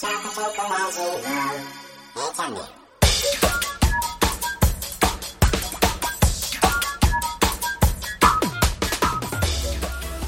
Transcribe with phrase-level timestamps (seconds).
[0.00, 1.18] シャープショークラジオ A
[2.34, 2.64] チャンネル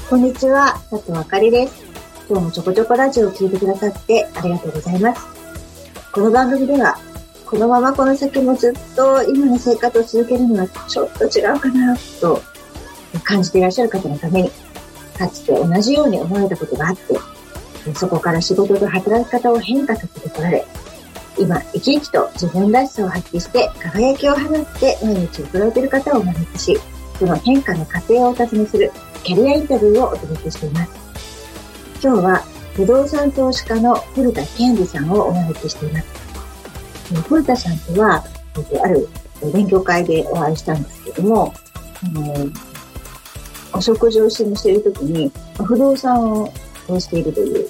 [0.07, 1.73] こんにちは、佐藤あかりです。
[2.29, 5.25] 今日もちょこちょこラジオを聞いてくださってありがとうございます。
[6.11, 6.95] この番組では、
[7.47, 12.39] このままこの先もずっと今の生活を続けるのはちょっと違うかなと
[13.23, 14.51] 感じていらっしゃる方のために、
[15.17, 17.17] かつて同じように思われたことがあって、
[17.95, 20.65] そこから仕事と働き方を変化させてこられ、
[21.37, 26.79] 今、生き生きと自分らしさを発揮して輝きを放って毎日送られている方をお招きし、
[27.19, 28.91] その変化の過程をお尋ねする
[29.23, 30.91] キャリアインタビューをお届けしています。
[32.01, 32.43] 今日は
[32.73, 36.07] 不動産投資家の古田健二さんをお招きしています。
[37.27, 38.23] 古田さんとは、
[38.83, 39.07] ある
[39.53, 41.53] 勉強会でお会いしたんですけども、
[42.03, 42.47] あの
[43.73, 45.31] お食事を一緒にしているときに、
[45.65, 46.53] 不動産を
[46.87, 47.69] をしているという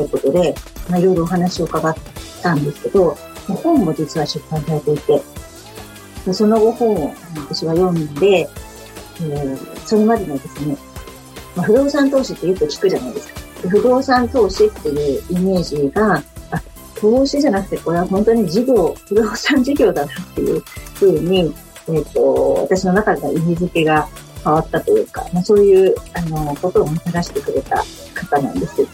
[0.00, 0.54] えことで、
[0.88, 1.94] まあ、いろいろお話を伺っ
[2.42, 5.22] たんですけど、本も実は出版されていて、
[6.32, 8.48] その後本を私は読んで、
[9.20, 10.76] えーそれまでのですね、
[11.54, 13.40] まあ、不動産投資ってよく聞くじゃないですか。
[13.68, 16.62] 不動産投資っていうイメージが、あ、
[16.96, 20.60] 投資じゃなくてこれは本当に事業、不動産事業だなっていう
[20.94, 21.54] ふうに、
[21.88, 24.08] えっ、と、私の中での意味付けが
[24.42, 27.84] 変わったというか、まあ、そういう、あの、ことをもたらしてくれた
[28.14, 28.86] 方なんです。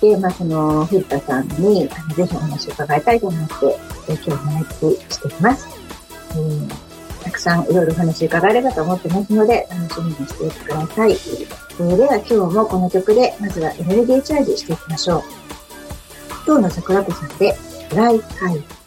[0.00, 3.54] で、まあ、その、古田さんに、あの、ぜひお話を伺いたいと思って、
[4.08, 5.66] え今日お招きしています。
[6.36, 6.68] うん
[7.22, 11.12] たくさんいろいろお話伺えればと思ってますので、楽しみにしていてください。
[11.12, 15.22] えーでは今日もこの曲で、まずはエネルギーチャージしていきましょう。
[16.46, 17.52] 今日の桜子さんで、
[17.90, 18.77] フライハイ。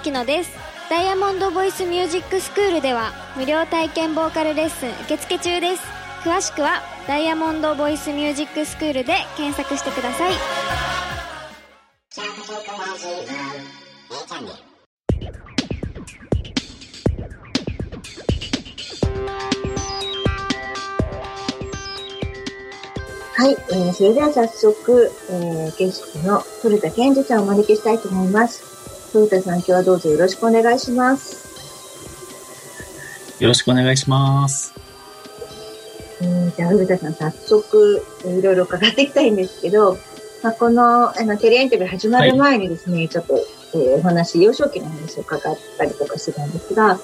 [0.00, 0.50] ライターのゆきのです。
[0.88, 5.82] ダイヤモンドボイスミュージックスクールでは無料体験ボーカルレッスン受付中です。
[6.24, 10.32] 詳しくはダイヤモンドボイスミュージックスクールで検索してください。
[23.36, 28.69] はい、えー、それでは早速、えー、ゲストの古田健二さんをお招きしたいと思います。
[29.12, 31.50] 古田さん、今日はどうぞよろしくお願いします。
[33.42, 34.72] よろしくお願いします。
[36.22, 39.98] えー、じゃあ、古田さん、早速、えーいろいろ伺っていきたいんですけど、
[40.44, 43.36] まあ、この、あの、テレビインタビュー始まる前にですね、ちょっと、
[43.74, 47.00] えーお話、幼少期の話を伺ったりとかしてたんですが、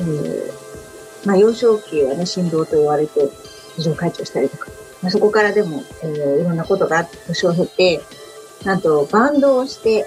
[0.00, 0.52] えー、
[1.26, 3.26] まあ、幼少期はね、振動と言われて、
[3.76, 4.66] 非常会長したりとか、
[5.00, 8.02] まあ、そこからでも、えーいろんなことが年を経て、
[8.66, 10.04] なんと、バンドをして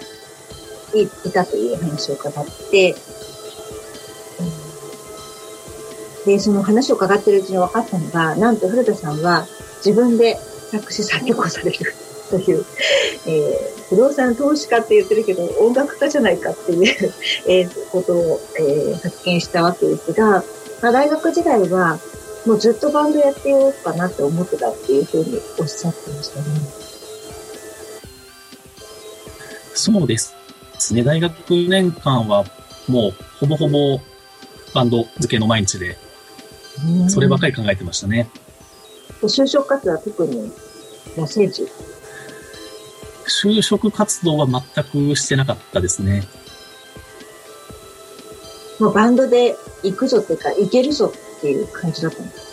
[1.02, 2.96] いいたという話を伺って、
[6.26, 9.46] で、その話を伺ってるうちに分かったのが、なんと古田さんは
[9.86, 10.36] 自分で
[10.72, 11.94] 作詞作曲をされる
[12.30, 12.66] という、
[13.28, 17.14] えー不動産投資家って言ってるけど、音楽家じゃないかっていう、
[17.46, 20.44] えーことを、えー発見したわけですが、
[20.82, 22.00] まあ、大学時代は
[22.46, 26.46] もうずっとバンドやってようかなって思ってたっていうふうにおっしゃってましたね。
[29.74, 30.45] そうです。
[30.94, 32.46] ね、大学4年間は
[32.88, 34.00] もうほぼほぼ
[34.74, 35.98] バンド漬けの毎日で、
[37.08, 38.30] そればかり考えてましたね。
[39.22, 39.28] り。
[39.28, 40.52] 就職活動は特に、
[41.18, 41.68] もう聖地。
[43.28, 46.24] 就職活動は全くしてなかったですね。
[48.80, 52.46] もうバンドで行くぞっていうか、行けるぞっていう感じだったんです。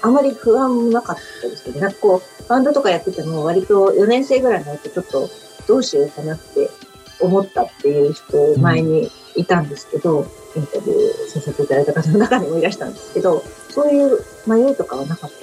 [0.00, 5.28] あまり不安もなかったですけど、なんかこう、バンドとかやってても割と4年生ぐらいになるとちょっと
[5.66, 6.70] どうしようかなって
[7.20, 15.36] 思ったっていう人前にいたんですけど、インタビューさせていただいた方の中にもいらしたんですけど、そういう迷いとかはなかった？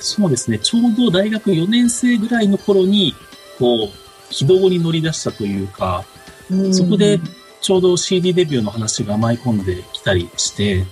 [0.00, 0.58] そうですね。
[0.58, 3.14] ちょうど大学4年生ぐらいの頃に、
[3.58, 3.88] こう、
[4.30, 6.04] 軌道に乗り出したというか、
[6.72, 7.20] そこで
[7.60, 10.84] ちょうど CD デビューの話が舞い込んできたりして、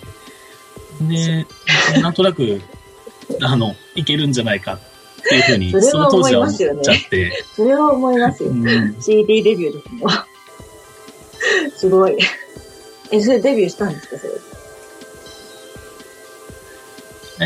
[1.02, 1.46] で、
[2.00, 2.62] なんとなく、
[3.42, 4.78] あの、いけるんじゃないかっ
[5.32, 8.50] ていうふうに、 それはその当時は思っち思いますよねゃって、それは思いますよ。
[8.50, 10.10] うん CD デビューですもん。
[11.76, 12.16] すごい。
[13.10, 14.32] え、それデビューしたんですかそれ？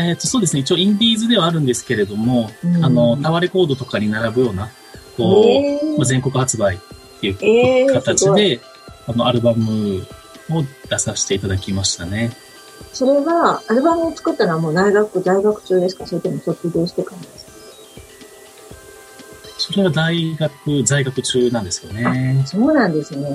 [0.09, 0.59] えっ、と、そうですね。
[0.61, 4.69] 一応インディーズではあるんですけれども、うんあの、タワーレコードとかに並ぶような、
[5.17, 6.79] こう、えーまあ、全国発売っ
[7.21, 8.59] ていうえー形で、
[9.07, 10.05] あの、アルバム
[10.51, 12.31] を出させていただきましたね。
[12.93, 16.05] それは、アルバムを作ったのはもう大学、大学中ですか？
[16.05, 17.46] それとも卒業してからですか？
[19.57, 22.43] それは大学、在学中なんですよね。
[22.45, 23.27] そうなんですね。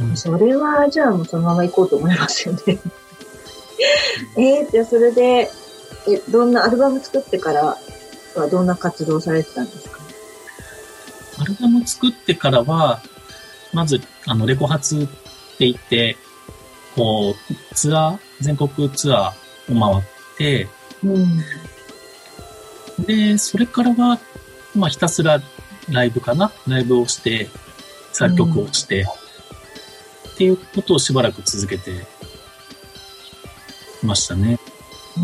[0.00, 2.78] うんそれは、じゃあもうそのまま行こうと思いますよね。
[4.36, 5.50] えー、じゃあそれで、
[6.08, 7.76] え、どんなアルバム作ってから
[8.34, 10.00] はどんな活動されてたんですか？
[11.38, 13.02] アルバム作ってからは、
[13.72, 15.06] まず、あの、レコ発っ
[15.58, 16.16] て言って、
[16.96, 20.04] こう、ツアー、全国ツアーを回っ
[20.38, 20.68] て、
[21.04, 21.38] うん。
[23.06, 24.18] で、それからは、
[24.74, 25.40] まあ、ひたすら
[25.90, 26.52] ライブかな？
[26.66, 27.48] ライブをして、
[28.12, 29.06] 作曲をして、
[30.34, 32.06] っていうことをしばらく続けて
[34.02, 34.58] ましたね。
[35.16, 35.22] うー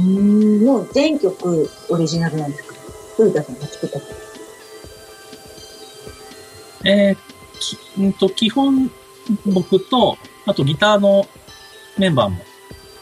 [0.63, 2.75] ん、もう全曲オリジナルなんですか？
[3.17, 4.15] 古田さんが作った曲。
[6.85, 8.91] えーと、基本、
[9.47, 11.27] 僕と、あとギターの
[11.99, 12.39] メンバーも、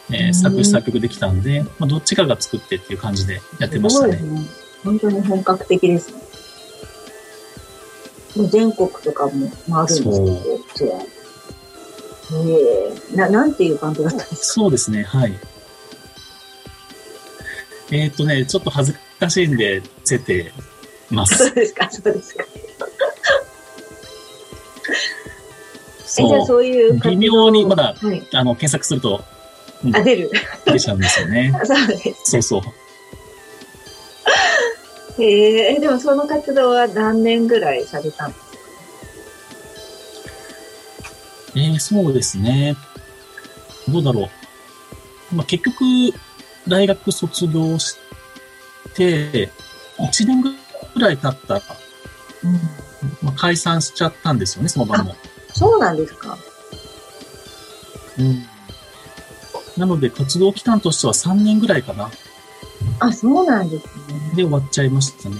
[0.09, 4.17] えー作詞作曲できたんで、まあ、どっちかが作ってっていう感じでやってましたね。
[4.17, 4.49] すごいですね。
[4.83, 6.21] 本当に本格的ですね。
[8.47, 11.17] 全国とかも回るんですけどそう、ツアー。
[12.49, 14.35] ええな、なんていうバンドだったんですか？
[14.43, 15.33] そうですね、はい。
[17.91, 20.51] えっ、とね、ちょっと恥ずかしいんで、つて
[21.09, 21.55] まそうす。
[21.55, 22.43] ですか、そうですか。
[26.19, 26.65] え、じゃあそう。
[26.65, 28.27] いう微妙にまだはい。
[28.33, 29.23] あの、検索すると、
[29.85, 30.31] うんあ、出る。
[30.65, 31.53] 出ちゃうんですよね。
[31.61, 32.31] あ そうです。
[32.31, 32.61] そうそう。
[35.19, 38.47] ええでもその活動は何年ぐらいされたんですか
[41.55, 42.75] えー、そうですね。
[43.87, 44.29] どうだろ
[45.31, 45.35] う。
[45.35, 45.83] まあ、結局、
[46.67, 47.97] 大学卒業し
[48.95, 49.49] て、
[49.97, 50.53] 1年ぐ
[50.99, 51.61] らい経ったら、
[52.43, 52.53] うん。
[53.23, 55.15] まあ、解散しちゃったんですよね、その場も。
[55.53, 56.37] そうなんですか。
[58.19, 58.45] うん。
[59.77, 62.11] なので、活動期間としては3年ぐらいかな。
[62.99, 63.91] あ、そうなんですね。
[64.35, 65.35] で終わっちゃいましたね。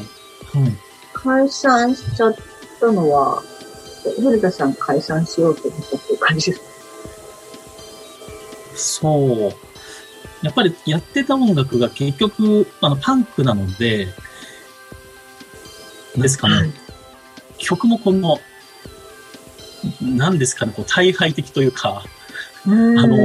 [0.54, 0.76] はい。
[1.14, 2.36] 解散しちゃっ
[2.78, 3.42] ったのは、
[4.16, 6.58] 古田さん解散しようと思ったっていう感じで
[8.78, 9.54] すかそう。
[10.46, 14.08] やっぱりやってた音楽が結局、あの、パンクなので、
[16.16, 16.72] ですかね、はい
[17.60, 18.38] 曲もこの、
[20.00, 22.04] 何ですかね、こう、大敗的というか、
[22.66, 23.16] あの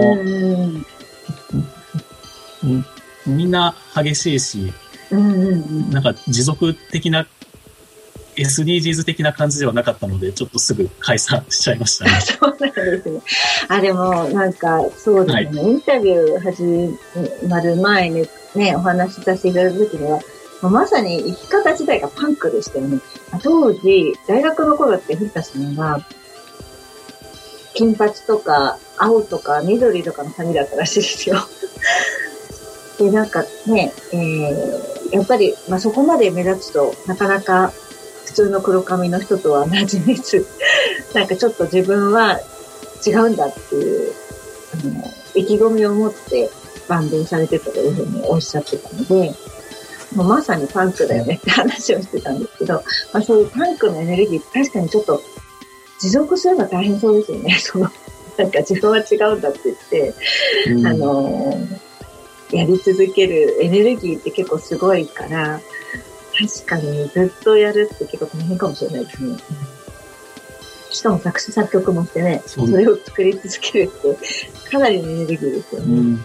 [2.63, 2.87] うん
[3.27, 4.73] みんな激しいし。
[5.17, 7.27] なんか持続的な、
[8.37, 12.11] SDGs 的な感じではなかったので、ちょっとすぐ解散しちゃいましたね。
[12.23, 13.21] そうなんですね。
[13.69, 15.63] あ、でも、なんか、そうですね。
[15.63, 20.21] インタビュー始まる前にね、お話しさせていただいた時には、
[20.63, 23.01] まさに生き方自体がパンクでしたよね。
[23.43, 26.01] 当時、大学の頃って古田さんが、
[27.75, 31.37] 金髪とか、青とか、緑とかの髪だったらしいですよ。
[32.99, 37.73] で、なんかね、えー、やっぱり、まあ、そこまで目立つとなかなか
[38.25, 40.47] 普通の黒髪の人とは馴染めず、
[41.15, 42.41] なんかちょっと自分は
[43.07, 44.13] 違うんだっていう、
[44.75, 45.05] あの、
[45.35, 46.51] 意気込みを持って
[46.89, 49.35] バンドにされてたというふうにおっしゃってたので、
[50.15, 52.75] もうまさにパンクだよねって話をしてたんですけど、
[53.13, 55.21] まあそういうパンクのエネルギー、確かにちょっと
[56.01, 57.59] 持続すれば大変そうですよね。
[57.61, 57.91] その、
[58.39, 60.15] なんか自分は違うんだって言って、
[60.69, 61.59] うんあの
[62.53, 65.61] やり続けるエネルギーって結構すごいから、
[66.39, 69.37] 確かにずっとやるって結構大変かもしれないですね。
[70.91, 75.99] しかも作詞作曲もしてね、それを作り続けるってかなりのエネルギーですよね。
[75.99, 76.25] うん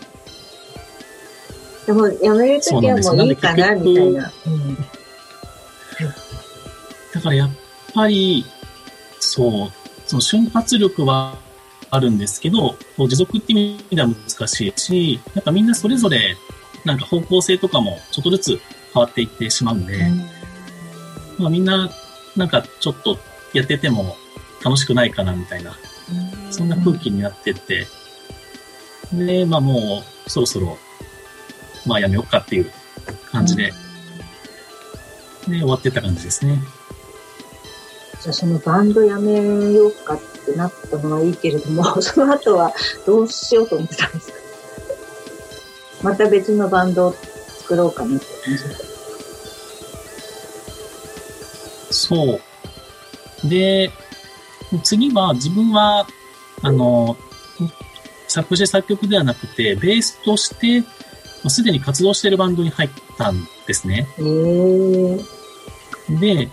[1.87, 4.33] でもやめるときはもういいかな、みたいな。
[4.45, 4.77] うん
[7.13, 7.49] だからやっ
[7.93, 8.45] ぱり、
[9.19, 9.71] そう、
[10.05, 11.37] その瞬発力は
[11.97, 16.37] あるんですけど、持続っていう意味では難しいし、やっぱみんなそれぞれ、
[16.85, 18.61] なんか方向性とかもちょっとずつ
[18.93, 19.97] 変わっていってしまうんで、
[21.37, 21.89] まあみんな、
[22.35, 23.17] なんかちょっと
[23.53, 24.15] やってても
[24.63, 25.75] 楽しくないかなみたいな、
[26.51, 27.87] そんな空気になってって、
[29.11, 30.77] で、まあもうそろそろ、
[31.85, 32.71] まあやめようかっていう
[33.31, 33.73] 感じで、
[35.47, 36.61] で、終わってった感じですね。
[38.21, 39.33] じゃあそのバンドやめ
[39.73, 40.19] ようかっ
[40.51, 42.73] てなったのはいいけれども、 その後は
[43.05, 44.37] どうしようと思ってたんですか？
[46.03, 47.15] また別のバンドを
[47.59, 48.63] 作ろうかなって感じ
[51.91, 52.39] そ
[53.43, 53.47] う。
[53.49, 53.91] で、
[54.83, 56.05] 次は自分は、
[56.61, 57.17] あの、
[58.27, 60.83] 作詞作曲ではなくて、ベースとして、
[61.49, 64.07] すでに活動しているバンドに入ったんですね。
[66.09, 66.49] で、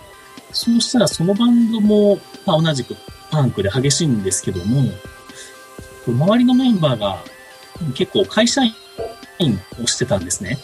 [0.52, 2.94] そうしたらそのバンドも、まあ、同じく
[3.34, 4.82] パンクで激しいんですけども、
[6.06, 7.18] 周りのメンバーが
[7.96, 10.56] 結構会社員をしてたんですね。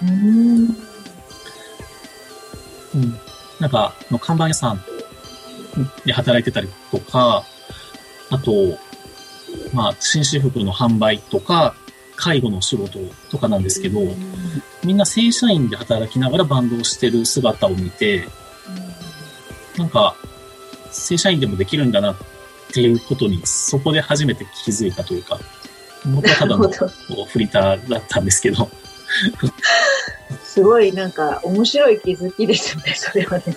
[0.00, 0.66] うん。
[2.94, 3.18] うん。
[3.58, 4.84] なんか、あの看板屋さん
[6.04, 7.44] で働いてたりとか、
[8.30, 8.78] あと、
[9.74, 11.74] まあ、紳士服の販売とか、
[12.14, 13.00] 介護の仕事
[13.32, 13.98] とかなんですけど、
[14.84, 18.28] みんな正社員で働きながらバンドをしてる姿を見て、
[19.76, 20.14] なんか、
[20.92, 22.16] 正社員でもできるんだなっ
[22.72, 25.38] ていうことに、そこで初めて気づいたというか、
[26.06, 28.68] 僕はただのフリーターだったんですけど、
[30.42, 33.56] すごいなんか面白い気づきですよね、それはね。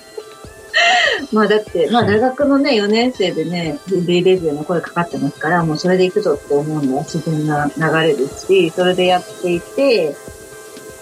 [1.31, 10.15] まあだって、まあ大学のね、4年生でね、D レビューの声かかってますから、もうそれで行くぞって思うのは自然な流れですし、それでやっていて、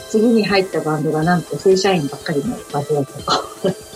[0.10, 3.93] 次に入ったバンドがなんと正社員ばっかりのバンドだったと。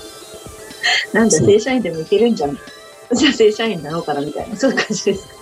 [1.14, 2.58] なんだ、正社員でもいけるんじゃん。
[3.14, 5.34] じゃあ正社員になろうかなみたいな、そういう感じですか。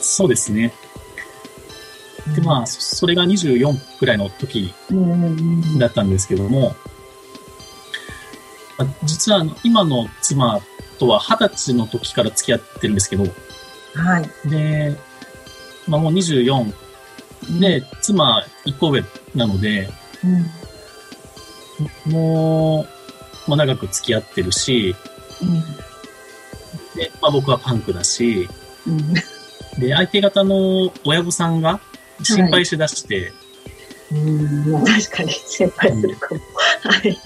[0.00, 0.72] そうですね。
[2.34, 4.72] で、まあ、そそれが24くらいの時。
[5.78, 6.74] だったんですけども、
[8.78, 10.60] あ実は今の妻
[10.98, 13.24] とは20歳の時から付き合ってるんですけど、
[13.94, 14.48] はい。
[14.48, 14.96] で、
[15.86, 16.72] まあもう24
[17.60, 19.88] で、妻1個上なので、
[20.24, 20.50] うん。
[22.06, 22.86] も
[23.46, 24.94] う、まあ長く付き合ってるし、
[26.94, 28.48] で、まあ僕はパンクだし、
[28.86, 29.00] うん。
[29.00, 29.14] うん。
[29.78, 31.80] で、相手方の親御さんが
[32.22, 33.32] 心配しだして、
[34.12, 36.40] うん、まあ確かに先輩するかも。
[36.82, 37.18] はい。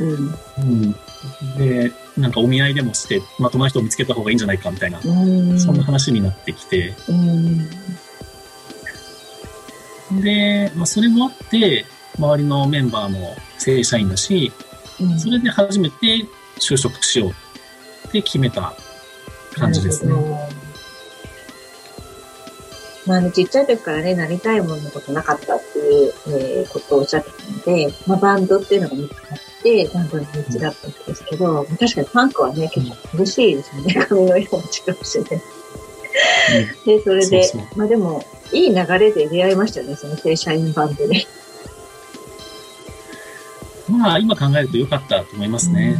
[0.00, 0.34] うん。
[0.58, 0.96] うん
[1.58, 5.60] で、なんかお見合いでもして、まともな人を見つけた方がいいんじゃないかみたいな、うん。
[5.60, 7.68] そんな話になってきて、うん。
[10.12, 11.86] で、まあ、それもあって、
[12.18, 14.52] 周りのメンバーも正社員だし、
[15.00, 15.18] うん。
[15.18, 16.26] それで初めて
[16.58, 17.30] 就職しよう
[18.08, 18.74] って決めた
[19.52, 20.14] 感じですね。
[23.06, 34.06] まあね、ちっちゃい時からね、なりたいもののことなかったっていう、えーことをおっしゃってたので、まあバンドっていうのが見つかって、バンドの道だったんですけど、確かにパンクはね、結構苦しいですよね。
[34.06, 35.42] 髪の色も違うしね。
[36.84, 41.26] で、それで、そうそうまあでも、いい流れで出会いましたよね、その正社員バンドで。
[43.88, 45.96] まあ、今考えると良かったと思いますね。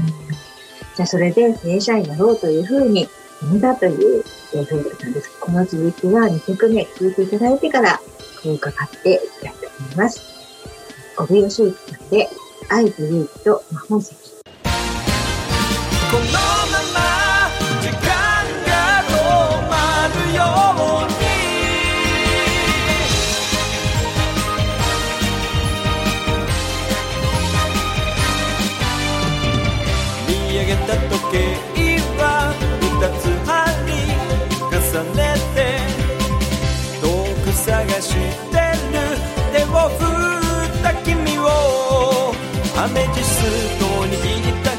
[0.96, 3.08] じゃあ、それで正社員になろうというふうに
[3.40, 5.30] 決めたというえー風だったんです。
[5.38, 8.00] この続きは2曲目聴いていただいてから、
[8.44, 10.20] 伺っていきたいと思います。
[11.18, 12.28] 帯吉行さんで、
[12.68, 14.10] 愛と勇気と魔法石。
[14.10, 14.16] こ
[16.18, 16.89] の
[30.70, 32.86] げた時計は二
[33.18, 33.58] つ針
[34.70, 34.78] 重
[35.18, 35.58] ねて
[37.02, 37.04] 遠
[37.42, 37.66] く探
[38.00, 38.58] して
[38.92, 38.94] る。
[39.50, 39.66] 手を
[39.98, 40.06] 振
[40.78, 41.42] った君を
[42.78, 43.34] アメジス
[43.80, 44.14] ト握
[44.60, 44.69] った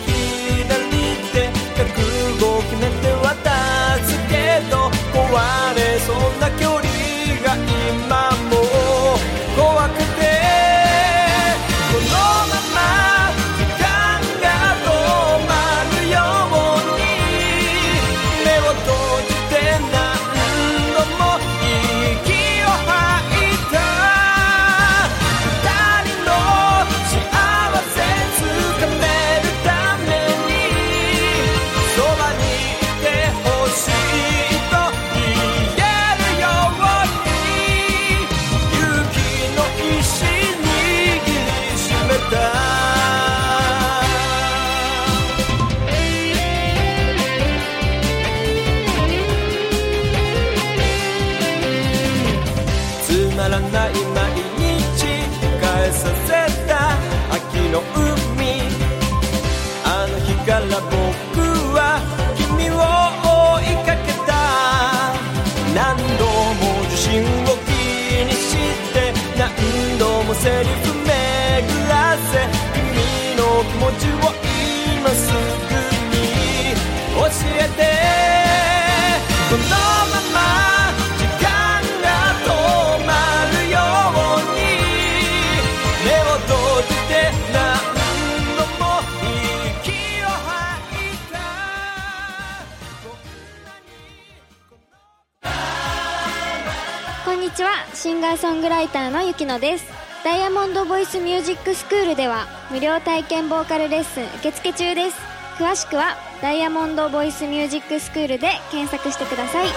[98.01, 99.85] シンガーソングライターのゆきのです。
[100.23, 105.17] ダイヤモンドボイスミュージックスクールでは無料体験ボーカルレッスン受付中です。
[105.59, 109.67] 詳しくはダイヤモンドボイスミュージックスクールで検索してください。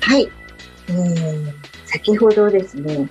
[0.00, 0.28] はい。
[0.86, 1.52] えー、
[1.86, 3.10] 先ほどですね、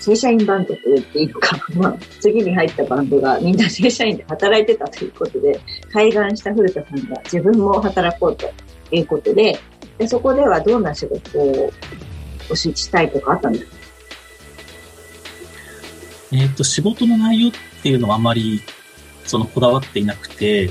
[0.00, 5.60] 正社員バンドと言っていいのか、まあ、次に入ったバンドがみんな正社員で働いてたということで、
[5.92, 8.50] 開眼した古田さんが自分も働こうと
[8.90, 9.58] いうことで、
[9.98, 11.72] でそこではどんな仕事を
[12.50, 13.72] おししたいとかあったんですか？
[16.32, 18.60] えっ、と、仕事の内容っていうのはあまり、
[19.24, 20.66] その、こだわっていなくて、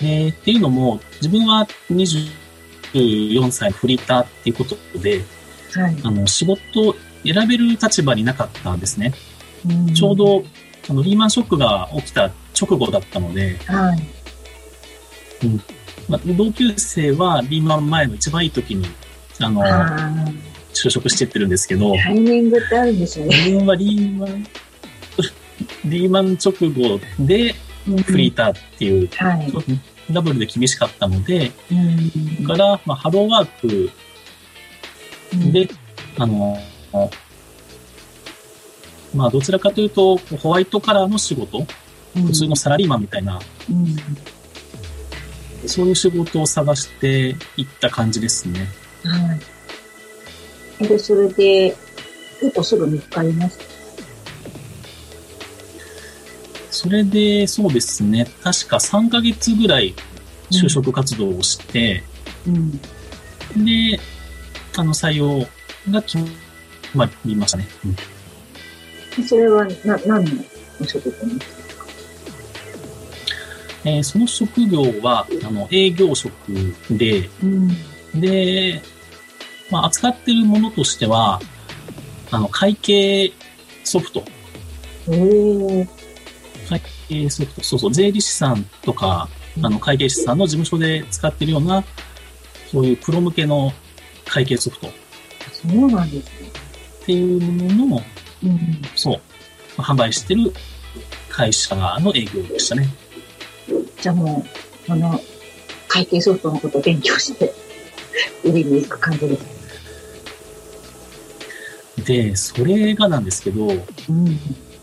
[0.00, 5.22] でっていうのも、自分は24歳のフリーターっていうことで、
[5.74, 5.96] はい。
[6.02, 9.12] あの、仕事を選べる立場になかったんですね。
[9.66, 10.44] うんちょう、ど、
[10.88, 12.30] あの、リーマンショックが起きた
[12.60, 14.00] 直後だったので、はい。
[16.08, 18.86] まあ、同級生はリーマン前の一番いい時に、
[19.40, 20.26] あの、あ
[20.72, 23.36] 就職してってるんですけどー、タイミングってあるんですよね。
[23.36, 24.46] 自分はリーマン、
[25.84, 27.54] リーマン直後で
[28.06, 29.52] フリーターっていう、はい。
[30.12, 33.90] ダブルで厳しかったので、うんだから、まあ、ハローワーク
[35.52, 35.68] で、
[36.18, 36.58] あの、
[39.14, 41.66] まあ、どちらかというと、ホワイトカラーの仕事、うん
[42.26, 43.96] 普通のサラリーマンみたいな、うん
[45.66, 48.68] そういう仕事を探していった感じですね。
[49.04, 49.38] は
[50.80, 50.86] い。
[50.88, 51.76] で、それで、
[52.40, 53.58] 結構すぐ見つかります？
[56.70, 59.94] それで、そうですね、確か3ヶ月ぐらい
[60.50, 62.02] 就職活動をして、
[62.46, 62.72] うん。
[63.64, 64.00] で、
[64.76, 65.46] あの、採用
[65.90, 66.18] が決
[66.94, 67.66] まりましたね。
[67.84, 67.96] うん
[69.16, 70.44] でそれは、な、何の
[70.80, 71.84] お仕事なんですか
[73.84, 76.32] えーその職業は、あの、営業職
[76.90, 77.68] で、うん。
[78.14, 78.80] で、
[79.70, 81.40] まあ、扱ってるものとしては、
[82.30, 83.32] あの、会計
[83.84, 84.24] ソフト。
[86.68, 87.62] 会計ソフト。
[87.62, 89.28] そうそう、税理士さんとか、
[89.62, 91.84] あの、会計士さんの事務所で使ってるような、
[92.70, 93.72] そういうプロ向けの
[94.24, 94.90] 会計ソフトっ
[95.52, 96.61] そうなんですね。
[97.04, 98.02] ていうものの、
[98.44, 98.82] うん。
[98.94, 99.20] そ
[99.78, 100.52] う、販売してる
[101.28, 102.88] 会社の営業でしたね。
[104.00, 105.20] じゃあもう、この
[105.88, 107.52] 会計ソフトのことを勉強して、
[108.44, 109.62] 売りに行く感じです。
[112.04, 114.38] で、それがなんですけど、うん。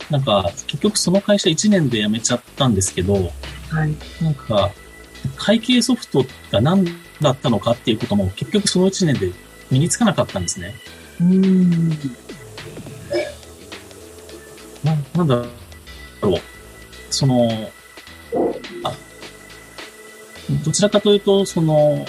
[0.09, 3.13] なんか、結局その会社1年で辞めちゃったんですけど、
[3.69, 3.95] はい。
[4.21, 4.71] なんか、
[5.35, 6.85] 会計ソフトが何
[7.21, 9.31] だったのかっていうことも結局その1年で
[9.69, 10.75] 身につかなかったんですね。
[11.21, 11.89] うん。
[14.83, 15.35] ななんだ
[16.21, 16.39] ろう。
[17.09, 17.49] その、
[18.83, 18.93] あ、
[20.65, 22.05] どちらかというと、その、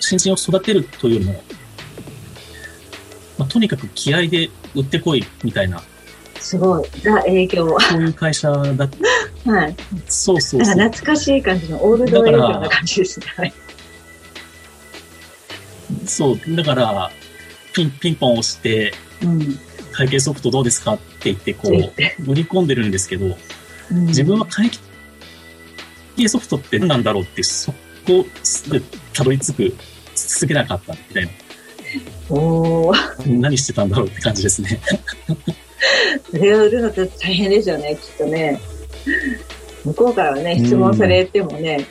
[0.00, 1.42] 新人を育てるというよりも、
[3.38, 5.82] まあ、とにかく気合で売ってこいみたいな、
[6.42, 6.84] すごい。
[7.02, 7.78] ザ営業。
[7.78, 8.88] そういう会社だ、
[9.46, 9.76] はい。
[10.08, 10.76] そうそうそう。
[10.76, 13.26] か懐かしい感じのオールド営業な感じですね。
[13.36, 13.52] はい。
[16.06, 17.10] そう、だから、
[17.72, 19.58] ピン、ピンポン押して、うん。
[19.92, 21.72] 会計ソフトどうですかって言って、こう、
[22.30, 23.36] 売り込んでるんですけど、うん
[24.06, 24.70] 自分は会
[26.16, 27.72] 計ソフトって何なんだろうって、そ
[28.06, 28.80] こ、すぐ
[29.12, 29.74] たどり着く、
[30.14, 31.30] 続けなかったみたいな。
[32.30, 34.80] おー、何してたんだろうって感じですね。
[36.30, 38.60] それを売るのって大変ですよね、きっとね。
[39.84, 41.86] 向こうからはね、質問されてもね、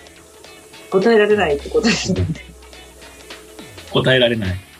[0.89, 2.45] 答えられないってことですもんね。
[3.91, 4.70] 答えられない。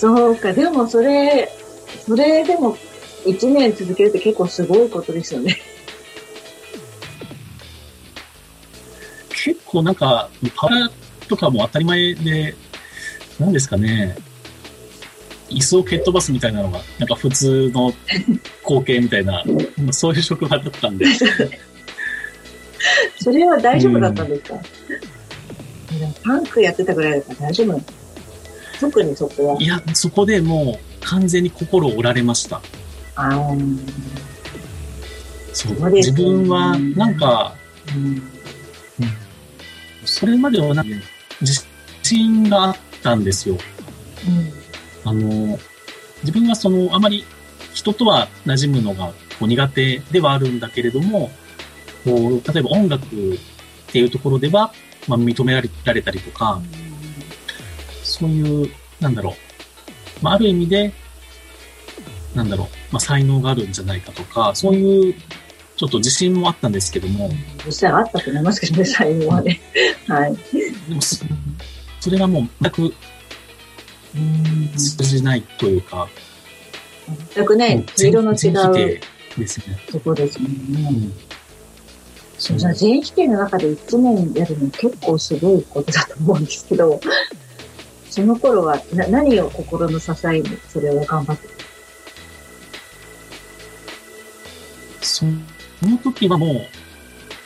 [0.00, 1.50] そうか、でもそれ、
[2.06, 2.74] それでも
[3.26, 5.58] 一年続けるって結構すごいことですよね。
[9.28, 12.54] 結構なんか、パワーとかも当たり前で、
[13.38, 14.16] 何ですかね、
[15.50, 17.92] 椅子を蹴っ飛ばすみたいなのが、なんか普通の
[18.62, 19.44] 光景みたいな、
[19.90, 21.04] そういう職場だったんで、
[23.22, 24.54] それは大丈夫だったんですか、
[26.24, 27.99] パンクやってたぐらいだから大丈夫
[28.80, 29.62] 特にそこは。
[29.62, 32.60] いや、そこでもう完全に心を折られました。
[33.14, 33.78] あー。
[35.52, 35.76] そう。
[35.76, 36.02] そうで。
[36.02, 37.54] す自分は、なんか、
[37.94, 38.22] うん。
[40.04, 40.96] それまではなんか
[41.40, 41.64] 自
[42.02, 43.56] 信があったんですよ。
[45.04, 45.58] あの、
[46.22, 47.24] 自分はその、あまり
[47.72, 51.30] 人とは馴染むのがこう苦手ではあるんだけれども、
[52.04, 53.08] こう例えば音楽っ
[53.92, 54.72] ていうところでは、
[55.08, 56.60] まあ、認められられたりとか、
[58.02, 60.92] そういう、なんだろう、まあ、ある意味で、
[62.34, 65.14] なんだろう、まあ、才能があるんじゃないかとか、そういう、
[65.76, 67.30] ちょっと自信もあったんですけども、
[67.64, 69.60] 実際あったと思いますけどね、最後はね。
[70.06, 70.36] はい。
[70.88, 71.24] でもそ、
[72.00, 72.94] それがもう全く
[74.76, 76.08] 通じないというか、
[77.34, 78.48] 全くね、全色の違
[78.96, 79.00] う
[79.38, 79.78] ですね。
[79.90, 80.88] とこですもんね。
[80.90, 81.30] うん
[82.40, 86.98] そうじゃあ全否定の中で1年やるの結構すごいことだと思うんですけど、
[88.10, 91.48] その頃はな何を心の支えにそれを頑張って？
[95.00, 96.66] その時はも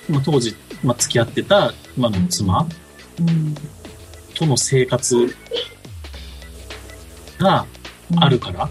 [0.09, 2.67] う、まあ、当時、まあ、付き合ってた今の妻
[3.21, 3.55] うん。
[4.35, 5.37] との生活
[7.39, 7.67] が
[8.17, 8.69] あるから、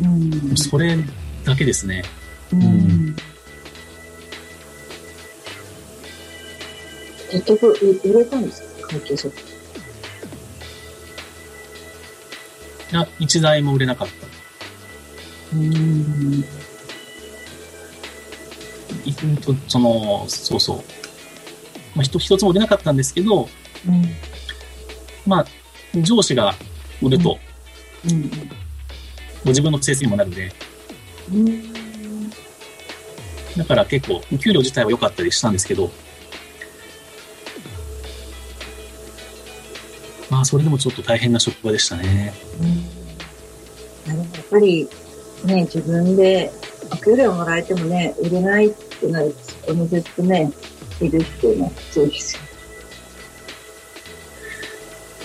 [0.00, 0.56] うん。
[0.56, 0.96] それ
[1.44, 2.04] だけですね。
[2.52, 3.16] うん。
[7.32, 8.88] 結局、う売れたんですか？
[8.88, 9.49] 会計ソフト。
[12.92, 15.56] いや一台も売れなかった。
[15.56, 16.44] うん。
[19.36, 20.76] とその、そうそう。
[21.94, 22.96] まあ、一一つも売れなかったん。
[22.96, 23.48] ですけど、
[23.86, 24.04] うん。
[25.26, 25.46] まあ、
[26.00, 26.54] 上司が
[27.02, 27.38] 売ると、
[28.08, 28.30] うん。
[29.44, 30.32] ご自分の成績にもなるん。
[30.32, 30.52] で、
[31.30, 32.30] うん。
[33.56, 35.52] だから結構、給料自体は良かったりしたん。
[35.52, 35.90] ですけど、
[40.30, 42.26] まあ、それでもちょっと大変な職場でしたね。
[42.26, 42.34] やっ
[44.50, 44.88] ぱり
[45.44, 46.52] ね、自分で
[46.92, 50.52] お給料もらえてもね、売れないってなると、そこにずっとね、
[51.00, 52.42] いるっていうのはきついですよ。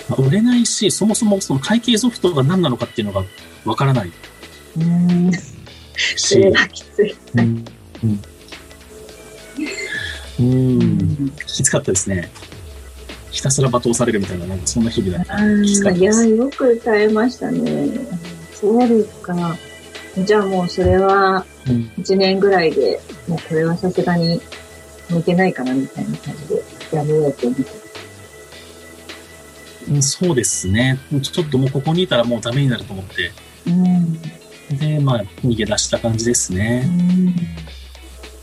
[0.09, 3.25] まあ売れないし、そもそもその会計ソフトが何なのかっていうのが
[3.65, 4.11] わからない
[4.77, 5.31] うん。
[5.33, 5.39] そ
[6.17, 7.15] し、れがきつい。
[7.35, 7.65] うん。
[8.03, 8.19] うん。
[10.39, 11.31] うん。
[11.45, 12.29] きつかったですね。
[13.31, 15.91] ひたすら罵倒されるみたいな、なんかそんな日々だった。
[15.91, 16.11] いや。
[16.25, 17.89] よく耐えましたね。
[18.65, 19.57] そうですか。
[20.17, 24.41] じゃあもうそれはうん1年ぐらいで、もうこれはさすがに
[25.09, 26.63] 向けないかなみたいな感じで
[26.95, 27.63] やめようと思って。
[29.89, 30.97] うんそうですね。
[31.21, 33.31] ちょっともうここにいたらもうダメになると思って。
[33.67, 34.19] うん。
[34.79, 36.89] で、まあ、逃げ出した感じですね。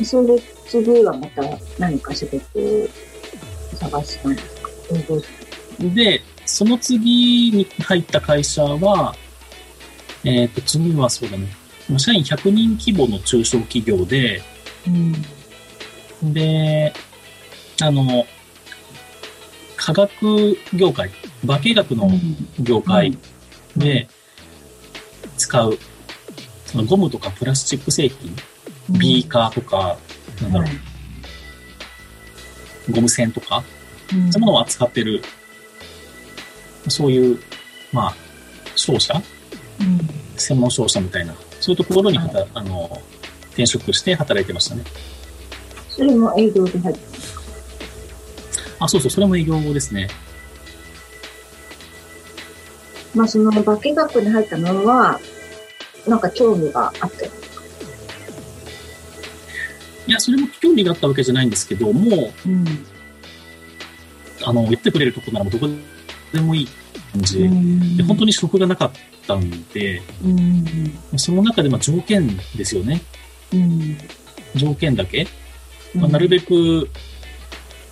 [0.05, 1.43] それで次はまた
[1.79, 2.89] 何か仕事を
[3.75, 4.71] 探したんですか？
[5.95, 9.17] で、その次に入った会社は、
[10.25, 11.49] えっ、と、次はそうだね、
[11.89, 14.43] まあ社員100人規模の中小企業で、
[14.87, 16.33] うん。
[16.33, 16.93] で、
[17.81, 18.27] あの、
[19.77, 21.11] 科学業界、
[21.45, 22.09] 化学の
[22.61, 23.19] 業界
[23.77, 24.09] で
[25.37, 25.77] 使う、
[26.67, 28.37] そのゴムとかプラスチック製品、
[29.01, 29.99] ビーカーとか、
[30.41, 30.67] なんだろ
[32.89, 33.65] う、ゴム栓とか、
[34.09, 35.21] そういうものを扱ってる、
[36.89, 37.41] そういう、
[37.93, 38.15] まあ、
[38.77, 39.21] 商社
[40.37, 43.01] 専門商社みたいな、そういうところにはた、あの、
[43.51, 44.85] 転職して働いてましたね。
[45.91, 47.01] それも営業で入って
[48.79, 50.09] あ、そうそう、それも営業ですね。
[53.15, 55.21] まあその化学に入ったのは、
[56.07, 57.31] なんか興味があって。
[60.07, 62.87] いや、それも興味があったわけじゃないんですけど、もう、うん。
[64.45, 65.69] あの、言ってくれるとこならどこ
[66.33, 66.69] でもいい
[67.13, 67.49] 感じで、
[67.99, 68.91] で本当に職がなかっ
[69.27, 71.19] たんで、うん。
[71.19, 73.03] その中でまあ条件ですよね。
[73.53, 73.99] うん。
[74.55, 75.27] 条件だけ。
[75.95, 76.89] まあ、なるべく、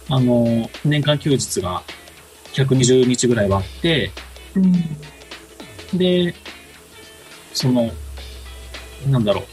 [0.09, 1.83] あの、年間休日が
[2.53, 4.11] 120日ぐらいはあって、
[4.57, 5.99] うん。
[5.99, 6.35] で、
[7.53, 7.91] その、
[9.09, 9.45] なんだろう。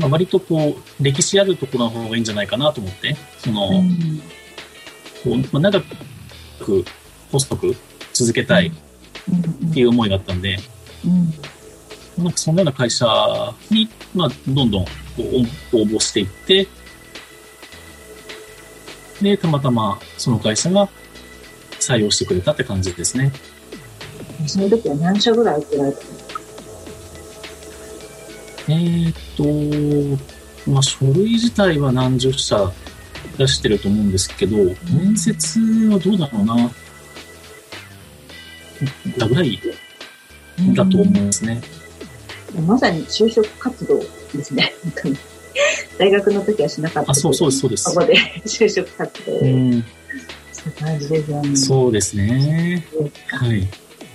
[0.00, 4.20] まあ、割とこう、歴史あるところの方がいいんじゃないかなと思って、その、うん。
[5.24, 5.80] こうまあ、長
[6.60, 6.84] く、
[7.30, 7.76] 細く
[8.12, 8.72] 続けたい
[9.70, 10.58] っていう思いがあったんで、
[11.04, 11.08] う
[12.20, 12.24] ん。
[12.24, 13.06] なんかそのような会社
[13.70, 14.90] に、まあ、どんどんこ
[15.72, 16.66] う応募していって、
[19.22, 20.88] で、たまたまその会社が
[21.78, 23.32] 採用してくれたって感じですね。
[24.46, 26.04] その時は何社ぐらい受けられたの？
[28.68, 30.16] えーっ
[30.66, 32.72] と、まあ、書類自体は何十社
[33.38, 34.56] 出してると思うんですけど、
[34.92, 35.60] 面接
[35.90, 36.70] はどうだろうな。
[39.16, 39.58] だぐらい
[40.74, 41.60] だと思いますね。
[42.66, 43.98] まさに就職活動
[44.34, 44.72] ですね。
[44.82, 45.16] 本当に
[45.98, 47.14] 大学の時はしなかったあ。
[47.14, 47.94] そうそうです、そうこです。
[47.94, 48.14] こで
[48.46, 49.84] 就職活動ん、し
[50.76, 51.56] た感じですよね。
[51.56, 52.86] そうですね。
[53.26, 53.68] はい。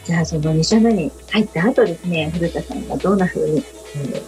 [0.06, 3.64] じゃあその2社目に入った後ですね、古田さんがどんな風に、
[3.96, 4.22] えー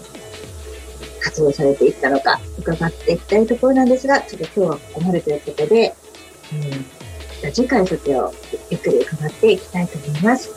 [1.25, 5.75] 活動されていったのか伺っていきたいところなんですが、ちょっと今日はここまでということで、
[6.53, 6.83] えー
[7.41, 8.33] じゃあ次回そちを
[8.69, 10.49] ゆっくり伺っていきたいと思います。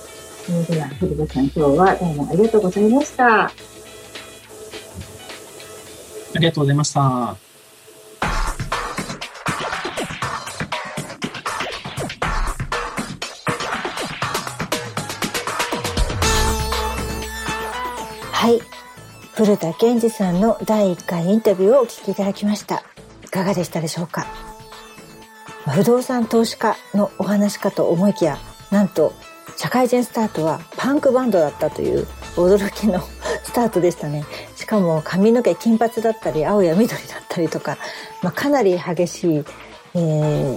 [0.47, 3.45] それでは古田さん今日はどうもありがとうございました。
[3.45, 3.53] あ
[6.39, 7.01] りがとうございました。
[7.01, 7.37] は
[18.51, 18.61] い。
[19.35, 22.83] 古田健二さんの第1回インタビューをお聞きいただきました。
[23.23, 24.23] いかがでしたでしょうか？
[24.23, 24.48] まあ
[25.67, 28.39] 不動産投資家のお話かと思いきや、
[28.71, 29.13] なんと
[29.57, 33.01] 社会人スタートはパンクバンドだったという驚きの
[33.43, 34.25] スタートでしたね。
[34.57, 37.77] しかも髪の毛金髪だったり青や緑だったりとか、
[38.23, 39.45] まあ、かなり激しい、
[39.95, 39.99] え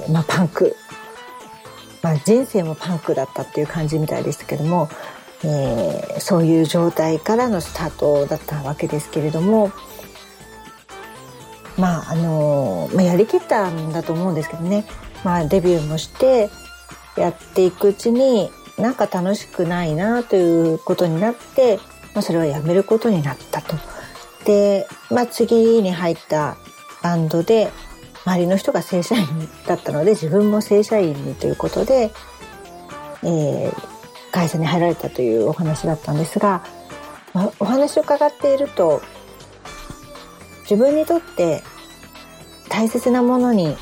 [0.08, 0.76] ーまあ、パンク。
[2.02, 4.90] まあ、人生もパンクだったっていう感じみたいでしたけども、
[5.44, 9.72] えーそういう状態からのスタートだったわけですけれども
[11.82, 14.86] まああのまあ、やりきったんだと思うんですけどね、
[15.24, 16.50] まあ、デビューもして
[17.18, 21.78] やっていくうちになんか楽しくないなということになって、
[22.14, 23.76] まあ、それはやめることになったと。
[24.46, 26.58] で、まあ、次に入った
[27.02, 27.72] バンドで
[28.26, 29.28] 周りの人が正社員
[29.66, 32.12] だったので自分も正社員にということで、
[33.24, 33.92] えー
[34.32, 36.64] 会社に入られたというお話だったんですが、
[37.34, 39.02] まあお話を伺っていると
[40.62, 41.64] 自分にとって
[42.72, 43.76] 大切なものに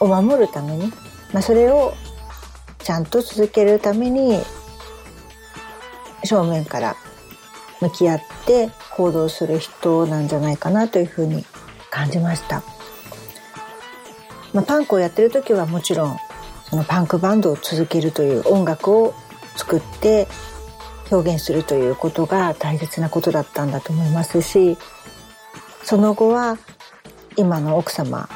[0.00, 0.86] を守るために、
[1.32, 1.92] まあ、それを
[2.78, 4.40] ちゃんと続けるために
[6.24, 6.96] 正面から
[7.80, 11.44] 向き合って行動する人なんじゃないかなというふうに
[11.90, 12.62] 感じました。
[14.54, 16.16] まあ、パンクをやってる時はもちろん
[16.70, 19.14] そのパンクバンドを続けるという音楽を
[19.56, 20.26] 作って
[21.10, 24.78] 表現するということが大切なことだったんだと思いますし
[25.82, 26.58] その後は
[27.36, 28.28] 今の奥様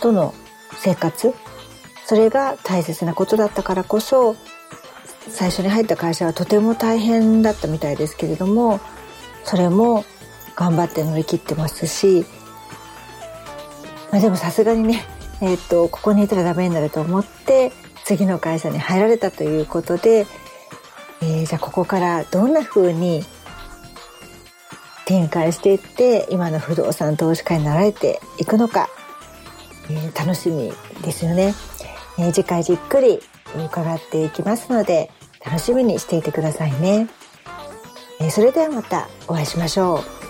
[0.00, 0.34] との
[0.74, 1.34] 生活
[2.06, 4.36] それが大切なことだったからこそ
[5.28, 8.80] 最初に入った会社はとても大変だったみたいですけれども
[9.44, 10.04] それも
[10.56, 12.26] 頑張って乗り切ってますし、
[14.10, 15.04] まあ、でもさすがにね
[15.40, 17.72] えっとここにいたらダメになると思って
[18.04, 20.26] 次の会社に入られたということで、
[21.22, 23.24] えーじゃあここからどんな風に
[25.12, 28.88] 展開していって今の不動産投資家になられていくのか、
[29.90, 30.72] えー楽しみ
[31.02, 31.54] ですよね、
[32.18, 33.20] えー次回じっくり
[33.54, 35.10] 伺っていきますので
[35.44, 37.10] 楽しみにしていてくださいね、
[38.20, 40.21] えーそれではまたお会いしましょう。